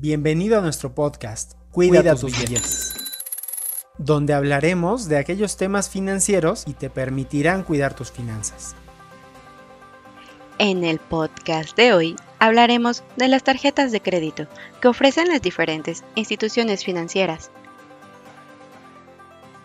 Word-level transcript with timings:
Bienvenido 0.00 0.56
a 0.56 0.60
nuestro 0.60 0.94
podcast 0.94 1.54
Cuida, 1.72 2.14
tus, 2.14 2.40
billetes, 2.40 2.94
donde 3.98 4.32
hablaremos 4.32 5.08
de 5.08 5.18
aquellos 5.18 5.56
temas 5.56 5.90
financieros 5.90 6.62
y 6.68 6.74
te 6.74 6.88
permitirán 6.88 7.64
cuidar 7.64 7.94
tus 7.94 8.12
finanzas. 8.12 8.76
En 10.58 10.84
el 10.84 11.00
podcast 11.00 11.76
de 11.76 11.94
hoy 11.94 12.16
hablaremos 12.38 13.02
de 13.16 13.26
las 13.26 13.42
tarjetas 13.42 13.90
de 13.90 14.00
crédito 14.00 14.46
que 14.80 14.86
ofrecen 14.86 15.26
las 15.26 15.42
diferentes 15.42 16.04
instituciones 16.14 16.84
financieras. 16.84 17.50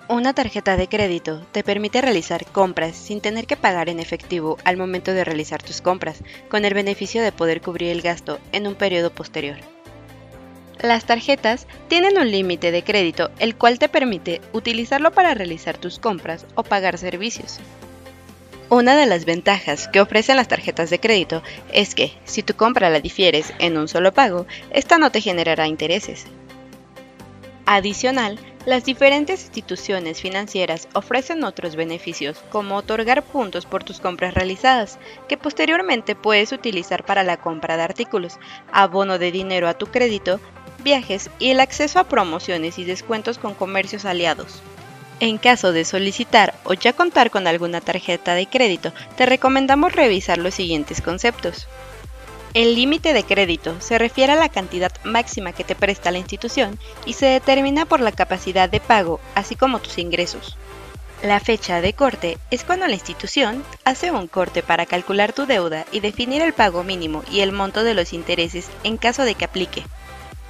Una 0.10 0.34
tarjeta 0.34 0.78
de 0.78 0.90
crédito 0.90 1.46
te 1.52 1.64
permite 1.64 2.02
realizar 2.02 2.44
compras 2.48 2.96
sin 2.96 3.22
tener 3.22 3.46
que 3.46 3.56
pagar 3.56 3.88
en 3.88 4.00
efectivo 4.00 4.58
al 4.64 4.78
momento 4.78 5.14
de 5.14 5.26
realizar 5.26 5.62
tus 5.62 5.82
compras, 5.82 6.24
con 6.50 6.66
el 6.66 6.74
beneficio 6.74 7.22
de 7.22 7.32
poder 7.32 7.62
cubrir 7.62 7.92
el 7.92 8.02
gasto 8.02 8.40
en 8.52 8.66
un 8.66 8.74
periodo 8.74 9.12
posterior. 9.12 9.58
Las 10.84 11.06
tarjetas 11.06 11.66
tienen 11.88 12.18
un 12.18 12.30
límite 12.30 12.70
de 12.72 12.84
crédito, 12.84 13.32
el 13.40 13.56
cual 13.56 13.80
te 13.80 13.88
permite 13.88 14.42
utilizarlo 14.52 15.14
para 15.14 15.34
realizar 15.34 15.78
tus 15.78 15.98
compras 15.98 16.46
o 16.56 16.64
pagar 16.64 16.98
servicios. 16.98 17.62
Una 18.68 18.98
de 18.98 19.06
las 19.06 19.24
ventajas 19.24 19.88
que 19.88 20.02
ofrecen 20.02 20.36
las 20.36 20.50
tarjetas 20.50 20.90
de 20.90 21.00
crédito 21.00 21.42
es 21.72 21.96
que, 21.96 22.12
si 22.26 22.44
tu 22.44 22.56
compra 22.56 22.90
la 22.90 23.00
difieres 23.00 23.54
en 23.60 23.78
un 23.78 23.88
solo 23.88 24.14
pago, 24.14 24.46
esta 24.72 24.98
no 24.98 25.10
te 25.10 25.22
generará 25.22 25.68
intereses. 25.68 26.26
Adicional, 27.66 28.38
las 28.66 28.84
diferentes 28.84 29.42
instituciones 29.46 30.20
financieras 30.20 30.90
ofrecen 30.94 31.46
otros 31.46 31.78
beneficios, 31.78 32.44
como 32.50 32.76
otorgar 32.76 33.24
puntos 33.24 33.66
por 33.66 33.86
tus 33.86 34.02
compras 34.02 34.34
realizadas, 34.34 35.00
que 35.30 35.38
posteriormente 35.38 36.14
puedes 36.14 36.52
utilizar 36.52 37.06
para 37.06 37.24
la 37.24 37.38
compra 37.38 37.78
de 37.78 37.84
artículos, 37.84 38.38
abono 38.74 39.18
de 39.18 39.32
dinero 39.32 39.70
a 39.70 39.76
tu 39.76 39.88
crédito 39.88 40.42
viajes 40.84 41.30
y 41.40 41.50
el 41.50 41.60
acceso 41.60 42.00
a 42.00 42.04
promociones 42.04 42.78
y 42.78 42.84
descuentos 42.84 43.38
con 43.38 43.54
comercios 43.54 44.06
aliados. 44.06 44.62
En 45.20 45.38
caso 45.38 45.72
de 45.72 45.86
solicitar 45.86 46.54
o 46.64 46.74
ya 46.74 46.94
contar 46.94 47.32
con 47.32 47.48
alguna 47.48 47.82
tarjeta 47.82 48.36
de 48.36 48.48
crédito, 48.48 48.92
te 49.16 49.26
recomendamos 49.26 49.94
revisar 49.94 50.38
los 50.38 50.54
siguientes 50.54 51.02
conceptos. 51.02 51.68
El 52.54 52.76
límite 52.76 53.14
de 53.14 53.24
crédito 53.24 53.80
se 53.80 53.98
refiere 53.98 54.34
a 54.34 54.36
la 54.36 54.50
cantidad 54.50 54.92
máxima 55.04 55.54
que 55.54 55.64
te 55.64 55.76
presta 55.76 56.12
la 56.12 56.20
institución 56.20 56.78
y 57.06 57.14
se 57.14 57.26
determina 57.26 57.86
por 57.86 58.00
la 58.00 58.12
capacidad 58.12 58.70
de 58.70 58.80
pago, 58.80 59.20
así 59.34 59.56
como 59.56 59.80
tus 59.80 59.98
ingresos. 59.98 60.58
La 61.24 61.40
fecha 61.40 61.80
de 61.80 61.94
corte 61.94 62.38
es 62.52 62.66
cuando 62.66 62.86
la 62.86 62.94
institución 62.94 63.64
hace 63.86 64.12
un 64.12 64.28
corte 64.28 64.62
para 64.62 64.86
calcular 64.86 65.32
tu 65.32 65.46
deuda 65.46 65.86
y 65.92 66.02
definir 66.02 66.42
el 66.42 66.54
pago 66.54 66.84
mínimo 66.84 67.24
y 67.32 67.40
el 67.40 67.54
monto 67.54 67.86
de 67.86 67.94
los 67.94 68.12
intereses 68.12 68.68
en 68.84 68.98
caso 68.98 69.24
de 69.24 69.34
que 69.34 69.46
aplique. 69.46 69.84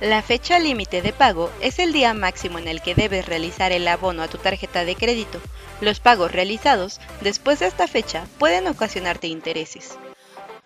La 0.01 0.21
fecha 0.21 0.59
límite 0.59 1.01
de 1.01 1.13
pago 1.13 1.49
es 1.61 1.79
el 1.79 1.93
día 1.93 2.13
máximo 2.13 2.59
en 2.59 2.67
el 2.67 2.81
que 2.81 2.95
debes 2.95 3.25
realizar 3.25 3.71
el 3.71 3.87
abono 3.87 4.21
a 4.23 4.27
tu 4.27 4.37
tarjeta 4.37 4.83
de 4.85 4.95
crédito. 4.95 5.39
Los 5.81 5.99
pagos 5.99 6.31
realizados 6.31 6.99
después 7.21 7.59
de 7.59 7.67
esta 7.67 7.87
fecha 7.87 8.25
pueden 8.37 8.67
ocasionarte 8.67 9.27
intereses. 9.27 9.97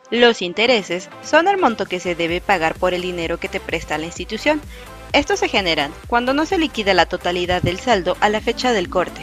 Los 0.10 0.42
intereses 0.42 1.10
son 1.24 1.48
el 1.48 1.58
monto 1.58 1.86
que 1.86 2.00
se 2.00 2.16
debe 2.16 2.40
pagar 2.40 2.76
por 2.76 2.94
el 2.94 3.02
dinero 3.02 3.40
que 3.40 3.50
te 3.50 3.60
presta 3.60 3.98
la 3.98 4.06
institución. 4.06 4.62
Estos 5.14 5.40
se 5.40 5.50
generan 5.50 5.94
cuando 6.08 6.34
no 6.34 6.46
se 6.46 6.58
liquida 6.58 6.94
la 6.94 7.06
totalidad 7.06 7.62
del 7.62 7.80
saldo 7.80 8.18
a 8.22 8.30
la 8.30 8.42
fecha 8.42 8.72
del 8.72 8.90
corte. 8.90 9.22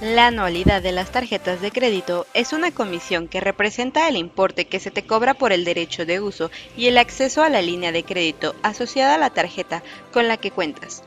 La 0.00 0.26
anualidad 0.26 0.82
de 0.82 0.92
las 0.92 1.10
tarjetas 1.10 1.62
de 1.62 1.70
crédito 1.70 2.26
es 2.34 2.52
una 2.52 2.70
comisión 2.70 3.28
que 3.28 3.40
representa 3.40 4.08
el 4.08 4.16
importe 4.16 4.66
que 4.66 4.78
se 4.78 4.90
te 4.90 5.06
cobra 5.06 5.32
por 5.32 5.52
el 5.52 5.64
derecho 5.64 6.04
de 6.04 6.20
uso 6.20 6.50
y 6.76 6.88
el 6.88 6.98
acceso 6.98 7.42
a 7.42 7.48
la 7.48 7.62
línea 7.62 7.92
de 7.92 8.04
crédito 8.04 8.54
asociada 8.62 9.14
a 9.14 9.18
la 9.18 9.30
tarjeta 9.30 9.82
con 10.12 10.28
la 10.28 10.36
que 10.36 10.50
cuentas. 10.50 11.02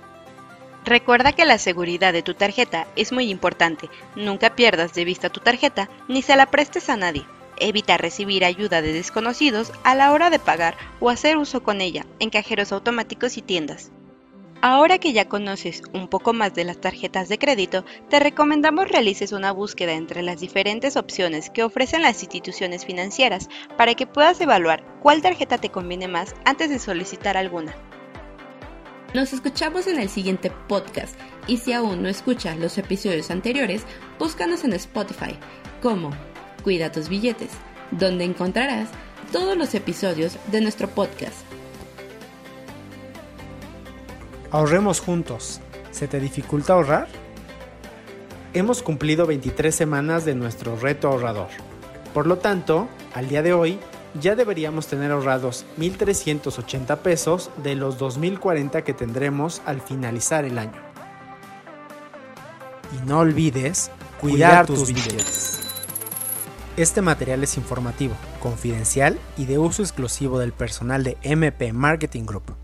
Recuerda 0.85 1.33
que 1.33 1.45
la 1.45 1.59
seguridad 1.59 2.13
de 2.13 2.23
tu 2.23 2.33
tarjeta 2.33 2.87
es 2.95 3.11
muy 3.11 3.29
importante. 3.29 3.91
Nunca 4.15 4.55
pierdas 4.55 4.95
de 4.95 5.05
vista 5.05 5.29
tu 5.29 5.39
tarjeta 5.39 5.87
ni 6.08 6.23
se 6.23 6.35
la 6.35 6.47
prestes 6.47 6.89
a 6.89 6.97
nadie. 6.97 7.27
Evita 7.58 7.95
recibir 7.97 8.43
ayuda 8.43 8.81
de 8.81 8.91
desconocidos 8.91 9.71
a 9.83 9.93
la 9.93 10.11
hora 10.11 10.31
de 10.31 10.39
pagar 10.39 10.75
o 10.99 11.11
hacer 11.11 11.37
uso 11.37 11.61
con 11.61 11.81
ella 11.81 12.08
en 12.17 12.31
cajeros 12.31 12.71
automáticos 12.71 13.37
y 13.37 13.43
tiendas. 13.43 13.91
Ahora 14.61 14.97
que 14.97 15.14
ya 15.14 15.30
conoces 15.30 15.81
un 15.93 16.09
poco 16.09 16.33
más 16.33 16.53
de 16.53 16.65
las 16.65 16.81
tarjetas 16.81 17.30
de 17.30 17.37
crédito, 17.37 17.86
te 18.09 18.20
recomendamos 18.20 18.89
realices 18.89 19.31
una 19.31 19.53
búsqueda 19.53 19.93
entre 19.93 20.21
las 20.21 20.42
diferentes 20.42 20.97
opciones 20.97 21.49
que 21.49 21.64
ofrecen 21.64 22.02
las 22.02 22.21
instituciones 22.21 22.86
financieras 22.86 23.47
para 23.77 23.95
que 23.95 24.05
puedas 24.05 24.42
evaluar 24.42 24.83
cuál 25.02 25.21
tarjeta 25.21 25.59
te 25.59 25.70
conviene 25.70 26.09
más 26.09 26.36
antes 26.43 26.70
de 26.70 26.80
solicitar 26.80 27.37
alguna. 27.37 27.73
Nos 29.14 29.31
escuchamos 29.31 29.87
en 29.87 29.97
el 29.97 30.09
siguiente 30.09 30.52
podcast 30.67 31.17
y 31.47 31.58
si 31.58 31.71
aún 31.71 32.03
no 32.03 32.09
escuchas 32.09 32.58
los 32.59 32.77
episodios 32.77 33.31
anteriores, 33.31 33.86
búscanos 34.20 34.65
en 34.65 34.73
Spotify 34.73 35.37
como 35.81 36.11
Cuida 36.65 36.91
tus 36.91 37.08
billetes, 37.08 37.52
donde 37.91 38.26
encontrarás 38.26 38.89
todos 39.31 39.55
los 39.55 39.73
episodios 39.73 40.37
de 40.52 40.59
nuestro 40.59 40.89
podcast. 40.89 41.48
Ahorremos 44.52 44.99
juntos. 44.99 45.61
¿Se 45.92 46.08
te 46.08 46.20
dificulta 46.20 46.73
ahorrar? 46.73 47.08
Hemos 48.54 48.82
cumplido 48.82 49.27
23 49.27 49.73
semanas 49.73 50.26
de 50.26 50.33
nuestro 50.33 50.76
reto 50.76 51.08
ahorrador. 51.08 51.49
Por 52.15 52.26
lo 52.26 52.39
tanto, 52.39 52.88
al 53.14 53.30
día 53.30 53.43
de 53.43 53.54
hoy, 53.54 53.80
ya 54.20 54.36
deberíamos 54.36 54.88
tener 54.88 55.11
ahorrados 55.11 55.65
1.380 55.77 56.98
pesos 56.98 57.52
de 57.58 57.76
los 57.76 57.99
2.040 57.99 58.83
que 58.83 58.93
tendremos 58.93 59.61
al 59.67 59.82
finalizar 59.82 60.45
el 60.45 60.58
año. 60.58 60.82
Y 62.98 63.08
no 63.08 63.20
olvides 63.20 63.92
cuidar, 64.20 64.65
tus, 64.65 64.80
tus 64.80 64.93
billetes. 64.93 65.59
Este 66.76 67.04
material 67.04 67.43
es 67.43 67.55
informativo, 67.55 68.15
confidencial 68.39 69.20
y 69.38 69.45
de 69.45 69.59
uso 69.59 69.83
exclusivo 69.83 70.39
del 70.39 70.54
personal 70.54 71.04
de 71.04 71.17
MP 71.21 71.71
Marketing 71.71 72.26
Group. 72.26 72.55